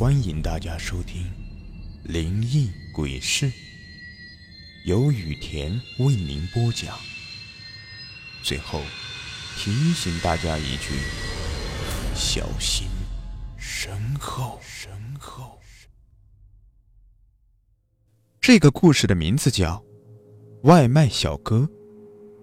[0.00, 1.24] 欢迎大家收听
[2.10, 3.44] 《灵异鬼事》，
[4.86, 6.98] 由雨田为您播讲。
[8.42, 8.80] 最后
[9.58, 10.94] 提醒大家一句：
[12.14, 12.88] 小心
[13.58, 14.58] 身后。
[14.62, 15.60] 身后。
[18.40, 19.76] 这个故事的名字叫
[20.62, 21.58] 《外卖小哥》，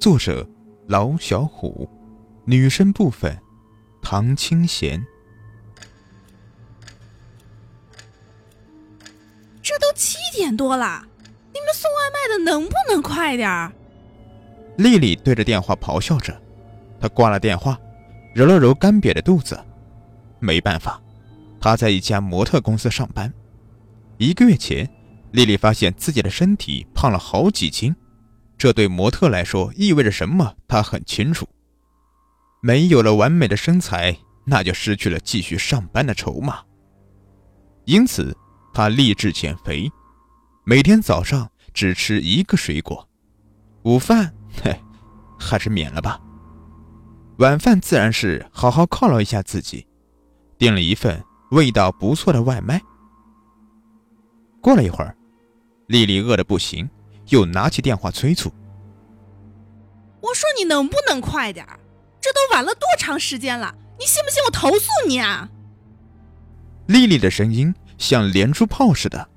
[0.00, 0.48] 作者
[0.88, 1.86] 老小虎，
[2.46, 3.38] 女生部分
[4.00, 5.04] 唐清贤。
[10.42, 11.06] 点多了，
[11.54, 13.72] 你们送外卖的能不能快点儿？
[14.76, 16.36] 丽丽对着电话咆哮着，
[17.00, 17.78] 她挂了电话，
[18.34, 19.56] 揉了揉干瘪的肚子。
[20.40, 21.00] 没办法，
[21.60, 23.32] 她在一家模特公司上班。
[24.18, 24.90] 一个月前，
[25.30, 27.94] 丽丽发现自己的身体胖了好几斤，
[28.58, 30.56] 这对模特来说意味着什么？
[30.66, 31.48] 她很清楚。
[32.60, 36.60] 没有了完美的身材，那就失去了继续上班的筹码。
[37.84, 38.36] 因此。
[38.74, 39.92] 他立志减肥，
[40.64, 43.08] 每天早上只吃一个水果，
[43.82, 44.72] 午饭嘿，
[45.36, 46.20] 还是免了吧。
[47.38, 49.84] 晚饭自然是好好犒劳一下自己，
[50.58, 52.80] 订了一份味道不错的外卖。
[54.60, 55.16] 过了一会儿，
[55.88, 56.88] 丽丽饿得不行，
[57.30, 58.48] 又拿起电话催促
[60.22, 61.66] ：“我说你能不能快点
[62.20, 63.74] 这都晚了多长时间了？
[63.98, 65.48] 你信不信我投诉你啊？”
[66.86, 67.74] 丽丽的声音。
[67.98, 69.28] 像连珠炮似的，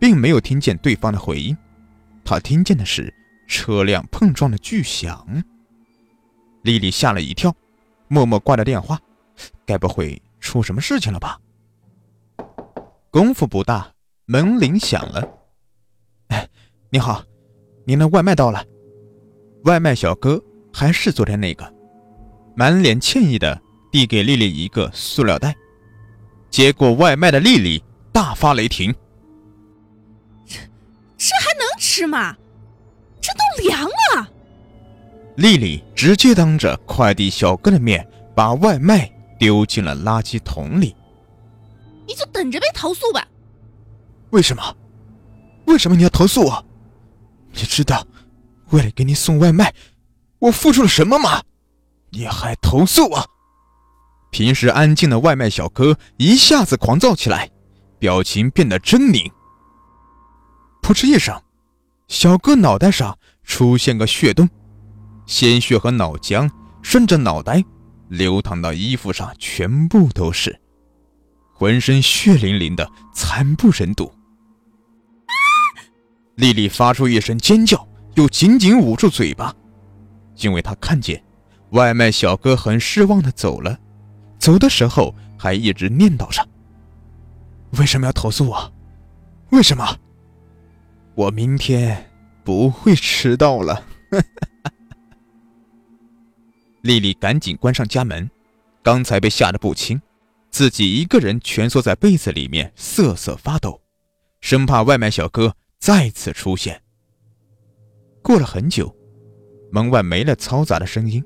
[0.00, 1.56] 并没有听见对方的回应，
[2.24, 3.12] 他听见的是
[3.46, 5.44] 车辆碰撞的巨响。
[6.62, 7.54] 丽丽吓了一跳，
[8.08, 8.98] 默默挂掉电话。
[9.64, 11.38] 该不会出什么事情了吧？
[13.10, 13.92] 功夫不大，
[14.26, 15.26] 门铃响了。
[16.28, 16.48] 哎，
[16.90, 17.22] 你好，
[17.84, 18.64] 您的外卖到了。
[19.64, 21.72] 外卖小哥还是昨天那个，
[22.54, 25.54] 满脸歉意的递给丽丽一个塑料袋。
[26.50, 28.94] 接过外卖的丽丽大发雷霆
[31.20, 32.34] ：“这还能吃吗？
[33.20, 34.26] 这都凉了！”
[35.36, 40.96] 丽丽直接当着快递小哥的面把外卖丢进了垃圾桶里。
[42.08, 43.26] “你就等着被投诉吧
[44.30, 44.74] ！”“为什么？
[45.66, 46.64] 为什么你要投诉我？
[47.52, 48.06] 你知道
[48.70, 49.74] 为了给你送外卖，
[50.38, 51.42] 我付出了什么吗？
[52.10, 53.30] 你还投诉我？”
[54.32, 57.50] 平时安静的外卖小哥一下子狂躁起来，
[57.98, 59.30] 表情变得狰狞。
[60.82, 61.40] 噗嗤一声，
[62.08, 64.48] 小哥脑袋上出现个血洞，
[65.26, 66.50] 鲜血和脑浆
[66.82, 67.62] 顺着脑袋
[68.08, 70.60] 流淌到衣服上，全部都是，
[71.54, 74.12] 浑身血淋淋的，惨不忍睹。
[76.36, 79.54] 丽丽发出一声尖叫，又紧紧捂住嘴巴，
[80.36, 81.22] 因为她看见
[81.70, 83.78] 外卖小哥很失望的走了。
[84.38, 86.48] 走的时候还一直念叨着
[87.78, 88.72] ：“为什么要投诉我？
[89.50, 89.84] 为什么？
[91.20, 92.10] 我明天
[92.42, 93.84] 不会迟到了。
[96.80, 98.30] ”丽丽赶紧关上家门，
[98.82, 100.00] 刚才被吓得不轻，
[100.50, 103.82] 自己一个人蜷缩在被子里面瑟瑟发抖，
[104.40, 106.80] 生怕外卖小哥再次出现。
[108.22, 108.94] 过了很久，
[109.70, 111.22] 门外没了嘈杂的声音。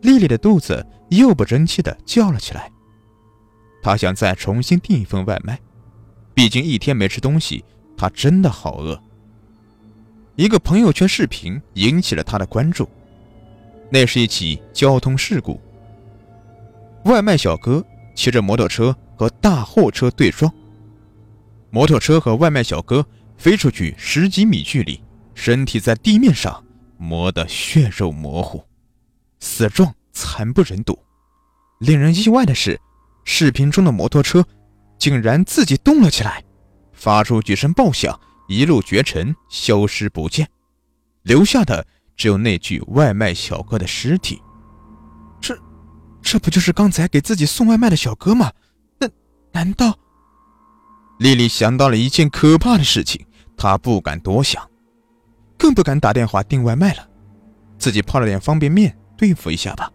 [0.00, 2.68] 丽丽的肚子又不争气的叫了起来，
[3.80, 5.60] 她想再重新订一份外卖，
[6.34, 7.64] 毕竟一天没吃东西，
[7.96, 9.00] 她真的好饿。
[10.36, 12.88] 一个朋友圈视频引起了他的关注，
[13.88, 15.60] 那是一起交通事故。
[17.04, 17.84] 外卖小哥
[18.16, 20.52] 骑着摩托车和大货车对撞，
[21.70, 23.06] 摩托车和外卖小哥
[23.36, 25.00] 飞出去十几米距离，
[25.34, 26.64] 身体在地面上
[26.96, 28.60] 磨得血肉模糊。
[29.38, 30.98] 死状惨不忍睹，
[31.78, 32.80] 令人意外的是，
[33.24, 34.44] 视频中的摩托车
[34.98, 36.42] 竟然自己动了起来，
[36.92, 40.48] 发出几声爆响，一路绝尘，消失不见，
[41.22, 44.40] 留下的只有那具外卖小哥的尸体。
[45.40, 45.56] 这，
[46.22, 48.52] 这不就是刚才给自己送外卖的小哥吗？
[48.98, 49.08] 那
[49.52, 49.98] 难道……
[51.18, 53.24] 丽丽想到了一件可怕的事情，
[53.56, 54.68] 她不敢多想，
[55.56, 57.08] 更不敢打电话订外卖了，
[57.78, 58.96] 自己泡了点方便面。
[59.16, 59.90] 对付一下吧。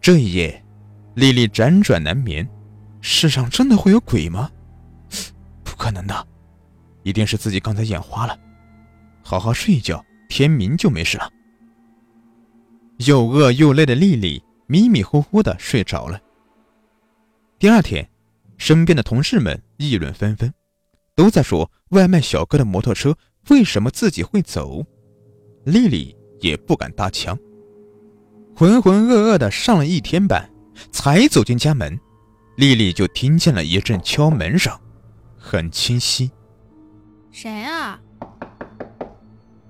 [0.00, 0.64] 这一夜，
[1.14, 2.48] 丽丽辗转难眠。
[3.00, 4.48] 世上真的会有鬼吗？
[5.64, 6.26] 不可能的，
[7.04, 8.36] 一定是自己刚才眼花了。
[9.22, 11.30] 好好睡一觉，天明就没事了。
[13.06, 16.20] 又饿又累的丽丽迷迷糊糊的睡着了。
[17.58, 18.08] 第二天，
[18.58, 20.52] 身边的同事们议论纷纷，
[21.14, 23.16] 都在说外卖小哥的摩托车
[23.48, 24.84] 为什么自己会走。
[25.64, 26.16] 丽丽。
[26.40, 27.38] 也不敢搭腔，
[28.54, 30.50] 浑浑噩噩的上了一天班，
[30.90, 31.98] 才走进家门，
[32.56, 34.78] 丽丽就听见了一阵敲门声，
[35.38, 36.30] 很清晰。
[37.34, 38.00] 谁啊？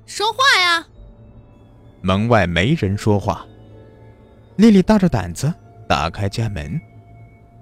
[0.04, 0.86] 说话呀！
[2.02, 3.46] 门外没人说话。
[4.56, 5.52] 丽丽大着胆子
[5.88, 6.78] 打开家门，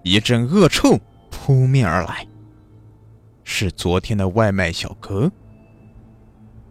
[0.03, 0.99] 一阵恶臭
[1.31, 2.27] 扑面而来。
[3.45, 5.31] 是昨天的外卖小哥。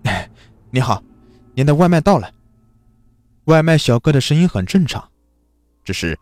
[0.69, 1.01] 你好，
[1.55, 2.29] 您的外卖到了。
[3.45, 5.09] 外卖小哥的声音很正常，
[5.85, 6.19] 只是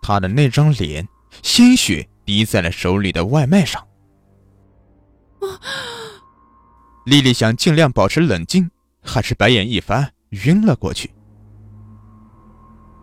[0.00, 1.08] 他的那张脸，
[1.42, 3.84] 鲜血滴在了手里的外卖上。
[7.04, 8.70] 丽丽想尽量保持冷静，
[9.02, 10.12] 还是白眼一翻，
[10.44, 11.10] 晕了过去。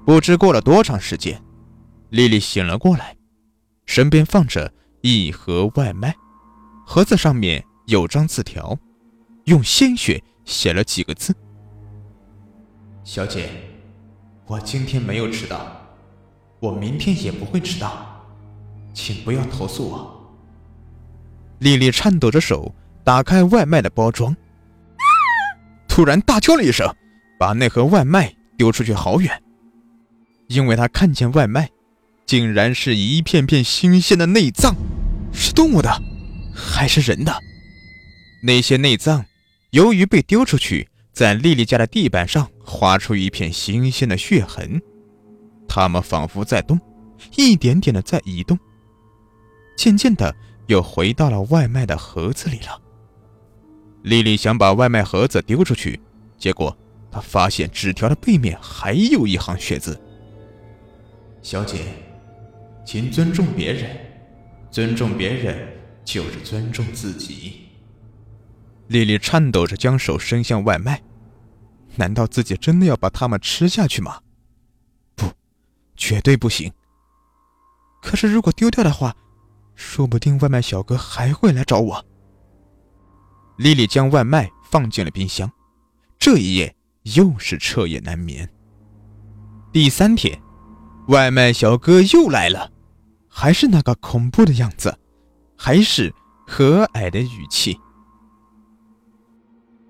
[0.05, 1.41] 不知过了多长时间，
[2.09, 3.17] 丽丽醒了过来，
[3.85, 6.15] 身边放着一盒外卖，
[6.85, 8.77] 盒子上面有张字条，
[9.45, 11.35] 用鲜血写了几个字
[13.03, 13.49] ：“小姐，
[14.45, 15.75] 我今天没有迟到，
[16.61, 18.25] 我明天也不会迟到，
[18.93, 20.15] 请不要投诉我。”
[21.59, 22.73] 丽丽颤抖着手。
[23.09, 24.37] 打开外卖的包装，
[25.87, 26.87] 突然大叫了一声，
[27.39, 29.41] 把那盒外卖丢出去好远。
[30.47, 31.71] 因为他看见外卖，
[32.27, 34.75] 竟然是一片片新鲜的内脏，
[35.33, 35.89] 是动物的，
[36.53, 37.35] 还是人的？
[38.43, 39.25] 那些内脏，
[39.71, 44.79] 由于被丢出去，在丽丽家的地板上划出一片新鲜的血痕，
[45.67, 46.79] 它们仿佛在动，
[47.35, 48.55] 一点点的在移动，
[49.75, 50.35] 渐渐的
[50.67, 52.79] 又回到了外卖的盒子里了。
[54.03, 55.99] 丽丽想把外卖盒子丢出去，
[56.37, 56.75] 结果
[57.11, 59.99] 她发现纸条的背面还有一行血字
[61.41, 61.85] ：“小姐，
[62.85, 63.97] 请尊重别人，
[64.71, 65.67] 尊重别人
[66.05, 67.67] 就是尊重自己。”
[68.87, 71.01] 丽丽颤抖着将手伸向外卖，
[71.95, 74.21] 难道自己真的要把它们吃下去吗？
[75.15, 75.27] 不，
[75.95, 76.71] 绝对不行。
[78.01, 79.15] 可是如果丢掉的话，
[79.75, 82.05] 说不定外卖小哥还会来找我。
[83.59, 85.51] 丽丽将外卖放进了冰箱，
[86.17, 86.73] 这一夜
[87.13, 88.49] 又是彻夜难眠。
[89.73, 90.41] 第三天，
[91.09, 92.71] 外卖小哥又来了，
[93.27, 94.97] 还是那个恐怖的样子，
[95.57, 96.15] 还是
[96.47, 97.77] 和蔼的语气。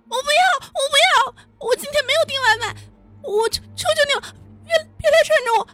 [0.05, 2.75] 我不要，我不要，我今天没有订外卖，
[3.21, 4.35] 我求求求你了，
[4.65, 5.67] 别别来缠着我。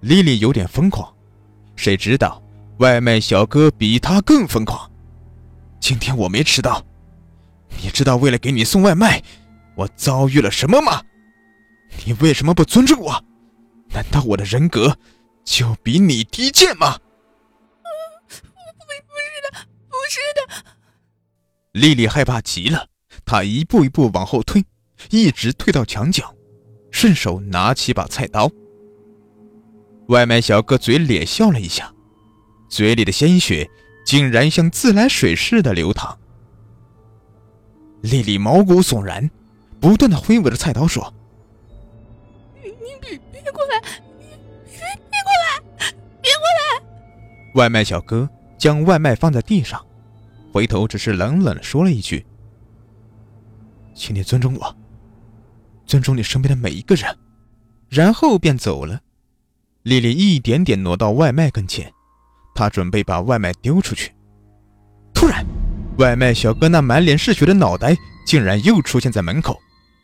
[0.00, 1.14] 丽丽有点疯狂，
[1.76, 2.42] 谁知道
[2.78, 4.90] 外卖小哥比她更疯狂。
[5.78, 6.82] 今天我没迟到。
[7.82, 9.22] 你知道为了给你送外卖，
[9.74, 11.02] 我遭遇了什么吗？
[12.04, 13.24] 你为什么不尊重我？
[13.90, 14.96] 难道我的人格
[15.44, 16.98] 就比你低贱吗？
[18.28, 20.64] 不，不是的，不是的。
[21.72, 22.88] 丽丽害怕极了，
[23.24, 24.64] 她一步一步往后退，
[25.10, 26.34] 一直退到墙角，
[26.90, 28.50] 顺手拿起把菜刀。
[30.08, 31.92] 外卖小哥嘴咧笑了一下，
[32.68, 33.70] 嘴里的鲜血
[34.04, 36.18] 竟然像自来水似的流淌。
[38.04, 39.30] 丽丽毛骨悚然，
[39.80, 41.10] 不断的挥舞着菜刀说
[42.62, 42.70] ：“你
[43.00, 44.78] 别别过来，别
[45.10, 45.90] 别过来，
[46.20, 46.86] 别过来！”
[47.56, 48.28] 外卖小哥
[48.58, 49.82] 将外卖放在地上，
[50.52, 52.26] 回头只是冷冷的说了一句
[53.96, 54.76] ：“请你尊重我，
[55.86, 57.16] 尊重你身边的每一个人。”
[57.88, 59.00] 然后便走了。
[59.82, 61.90] 丽丽一点点挪到外卖跟前，
[62.54, 64.12] 她准备把外卖丢出去，
[65.14, 65.42] 突然。
[65.98, 67.96] 外卖小哥那满脸是血的脑袋
[68.26, 69.56] 竟然又出现在门口，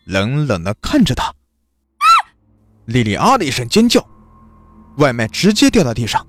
[0.05, 1.33] 冷冷的看着他。
[2.85, 4.05] 丽丽啊的一声尖叫，
[4.99, 6.25] 外卖直接掉到地上。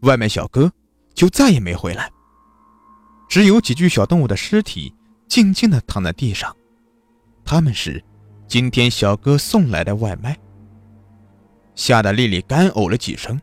[0.00, 0.72] 外卖小哥
[1.14, 2.10] 就再也没回来，
[3.28, 4.92] 只有几具小动物的尸体
[5.28, 6.54] 静静的躺在地上，
[7.44, 8.02] 他们是
[8.48, 10.36] 今天小哥送来的外卖。
[11.76, 13.40] 吓得丽丽干呕了几声。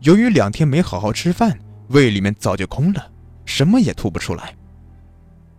[0.00, 1.56] 由于两天没好好吃饭，
[1.88, 3.12] 胃里面早就空了。
[3.46, 4.54] 什么也吐不出来。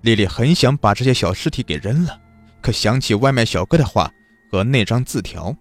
[0.02, 2.22] 丽丽很想把这些小尸体给扔了，
[2.62, 4.12] 可想起外卖小哥的话
[4.52, 5.56] 和那张字条，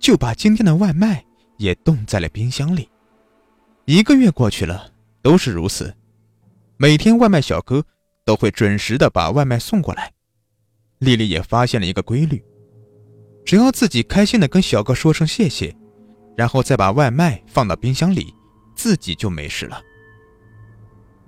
[0.00, 1.22] 就把今天的外卖
[1.58, 2.88] 也冻在了冰箱里。
[3.84, 5.94] 一个月过去了，都是如此。
[6.78, 7.84] 每天外卖小哥
[8.24, 10.10] 都会准时的把外卖送过来。
[10.98, 12.42] 丽丽也发现了一个规律：
[13.44, 15.76] 只要自己开心的跟小哥说声谢谢，
[16.34, 18.32] 然后再把外卖放到冰箱里，
[18.74, 19.80] 自己就没事了。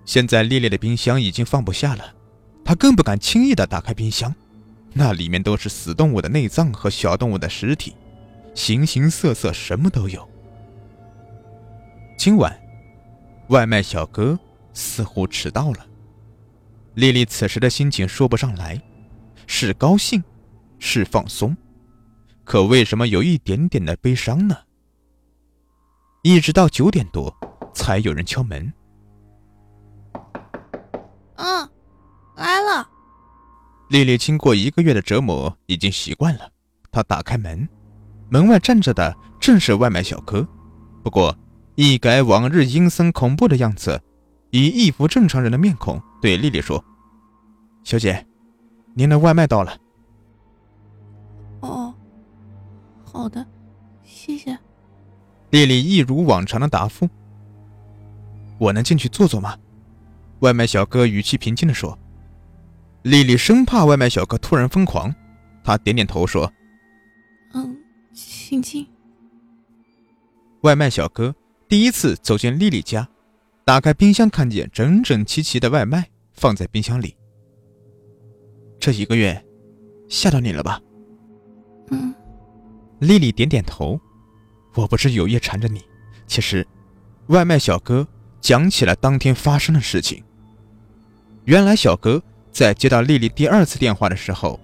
[0.07, 2.15] 现在丽丽的冰箱已经放不下了，
[2.65, 4.33] 她更不敢轻易的打开冰箱，
[4.93, 7.95] 那里面都是死动物的内脏和小动物的尸体，
[8.55, 10.27] 形形色色，什么都有。
[12.17, 12.57] 今晚，
[13.49, 14.39] 外卖小哥
[14.73, 15.85] 似乎迟到了。
[16.95, 18.81] 丽丽此时的心情说不上来，
[19.49, 20.23] 是高兴，
[20.79, 21.55] 是放松，
[22.45, 24.57] 可为什么有一点点的悲伤呢？
[26.23, 27.37] 一直到九点多
[27.75, 28.73] 才有人敲门。
[31.47, 31.69] 嗯，
[32.35, 32.89] 来了。
[33.89, 36.51] 丽丽经过一个月的折磨，已经习惯了。
[36.91, 37.69] 她打开门，
[38.29, 40.45] 门外站着的正是外卖小哥，
[41.05, 41.37] 不过
[41.77, 44.03] 一改往日阴森恐怖的样子，
[44.51, 46.85] 以一副正常人的面孔对丽丽说
[47.85, 48.27] ：“小姐，
[48.95, 49.79] 您的外卖到了。”
[51.63, 51.95] 哦，
[53.05, 53.47] 好的，
[54.03, 54.59] 谢谢。
[55.51, 57.09] 丽丽一如往常的答复
[58.59, 59.57] ：“我能进去坐坐吗？”
[60.41, 61.99] 外卖小哥语气平静地说。
[63.03, 65.15] 丽丽生怕外卖小哥突然疯狂，
[65.63, 66.53] 她点点头说
[67.55, 67.77] ：“嗯，
[68.13, 68.87] 请进。”
[70.63, 71.35] 外卖小哥
[71.69, 73.09] 第一次走进丽丽家，
[73.65, 77.17] 打开冰箱，看见整整齐齐的外卖放在冰箱里。
[78.81, 79.45] 这一个月，
[80.09, 80.81] 吓到你了吧？
[81.91, 82.13] 嗯。
[82.99, 84.01] 丽丽点点头。
[84.75, 85.81] 我不是有意缠着你，
[86.27, 86.67] 其实，
[87.29, 88.07] 外卖小哥
[88.41, 90.23] 讲起了当天发生的事情。
[91.45, 92.23] 原来小哥。
[92.53, 94.59] 在接到丽丽第二次电话的时候，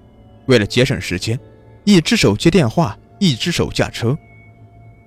[0.47, 1.39] 为了节省时间，
[1.85, 4.17] 一只手接电话，一只手驾车。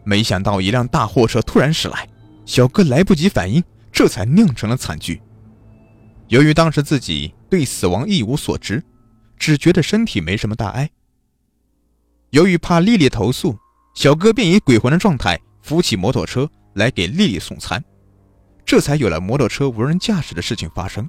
[0.03, 2.07] 没想到一辆大货车突然驶来，
[2.45, 5.19] 小哥来不及反应，这才酿成了惨剧。
[6.27, 8.83] 由于当时自己对死亡一无所知，
[9.39, 10.91] 只觉得身体没什么大碍。
[12.29, 13.57] 由于怕丽丽投诉，
[13.95, 17.83] 小哥便以鬼魂的状态扶起摩托车来给丽丽送餐，
[18.65, 21.07] 这才有了摩托车无人驾驶的事情发生。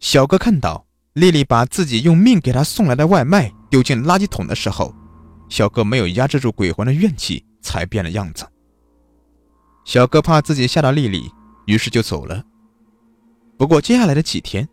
[0.00, 4.92] 小哥看到丽丽把自己用命给他送来的外卖丢进垃圾桶的时候，
[5.48, 8.44] 小哥没有压制住鬼魂的怨气，才变了样子。
[9.84, 11.30] 小哥怕自己吓到丽丽，
[11.66, 12.42] 于是就走了。
[13.56, 14.68] 不过接下来的几天，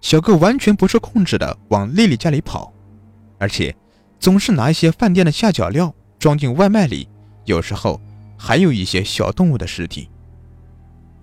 [0.00, 2.72] 小哥完全不受控制的往丽丽家里跑，
[3.38, 3.76] 而且
[4.18, 7.06] 总是拿一些饭店的下脚料装进外卖里，
[7.44, 8.00] 有时候
[8.38, 10.08] 还有一些小动物的尸体。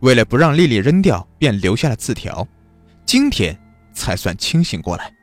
[0.01, 2.47] 为了不让丽丽扔掉，便留下了字条。
[3.05, 3.57] 今天
[3.93, 5.13] 才算清醒过来。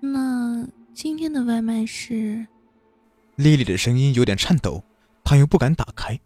[0.00, 2.46] 那今天的外卖是？
[3.36, 4.82] 丽丽的声音有点颤抖，
[5.24, 6.18] 她又不敢打开，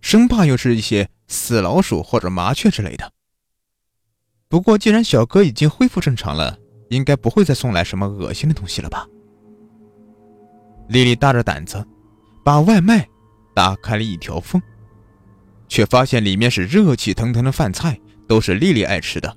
[0.00, 3.12] 生怕又是一些死老鼠或者麻雀之类的。
[4.48, 6.58] 不过既然小哥已经恢复正常了，
[6.88, 9.06] 应该不会再送来什么恶心的东西了吧？
[10.88, 11.86] 丽丽大着胆子，
[12.44, 13.08] 把外卖
[13.54, 14.60] 打开了一条缝，
[15.70, 17.98] 却发现里面是热气腾腾的饭菜。
[18.30, 19.36] 都是丽丽爱吃的。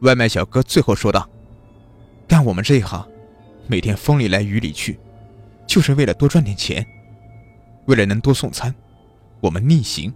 [0.00, 1.26] 外卖小哥最后说道
[2.28, 3.08] ：“干我们这一行，
[3.66, 5.00] 每天风里来雨里去，
[5.66, 6.86] 就是为了多赚点钱。
[7.86, 8.74] 为了能多送餐，
[9.40, 10.12] 我们逆行、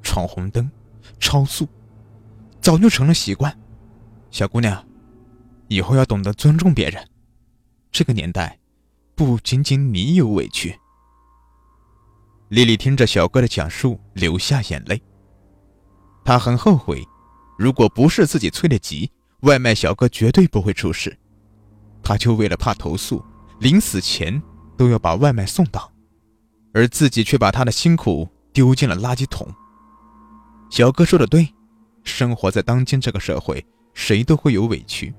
[0.00, 0.70] 闯红灯、
[1.18, 1.66] 超速，
[2.60, 3.52] 早就成了习惯。
[4.30, 4.86] 小姑娘，
[5.66, 7.04] 以后要懂得尊重别人。
[7.90, 8.60] 这个年代，
[9.16, 10.78] 不仅仅你有委屈。”
[12.52, 15.00] 丽丽听着小哥的讲述，流下眼泪。
[16.22, 17.02] 他很后悔，
[17.58, 21.16] 如果不是自己催得急，外卖小哥绝对不会出事。
[22.02, 23.24] 他就为了怕投诉，
[23.60, 24.42] 临死前
[24.76, 25.90] 都要把外卖送到，
[26.74, 29.48] 而自己却把他的辛苦丢进了垃圾桶。
[30.68, 31.48] 小哥说的对，
[32.04, 35.14] 生活在当今这个社会，谁都会有委屈，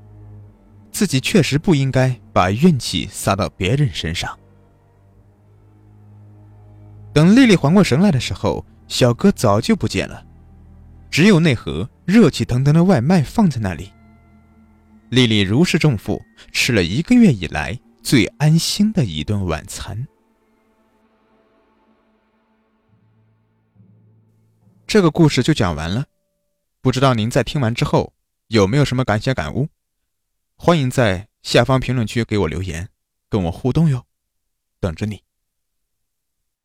[0.91, 4.37] 自己确实不应该把怨气撒到别人身上。
[7.13, 10.25] 等丽丽缓过神来的时候，小哥早就不见了。
[11.11, 13.93] 只有那盒热气腾腾的外卖放在那里。
[15.09, 16.19] 丽丽如释重负，
[16.51, 20.07] 吃了一个月以来最安心的一顿晚餐。
[24.87, 26.05] 这个故事就讲完了，
[26.81, 28.11] 不知道您在听完之后
[28.47, 29.69] 有没有什么感想感悟？
[30.55, 32.89] 欢迎在下方评论区给我留言，
[33.29, 34.03] 跟我互动哟，
[34.79, 35.21] 等着你。